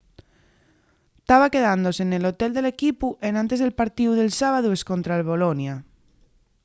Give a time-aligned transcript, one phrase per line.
[1.27, 5.75] taba quedándose nel hotel del equipu enantes del partíu del sábadu escontra'l bolonia